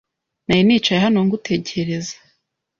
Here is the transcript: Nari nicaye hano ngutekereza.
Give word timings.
Nari 0.45 0.63
nicaye 0.65 0.99
hano 1.05 1.19
ngutekereza. 1.25 2.15